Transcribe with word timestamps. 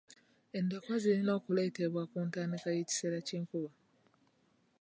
Endokwa 0.57 0.95
zirina 1.03 1.31
okuleetebwa 1.39 2.03
ku 2.11 2.17
ntandikwa 2.27 2.69
y'ekiseera 2.75 3.19
ky'enkuba. 3.27 3.69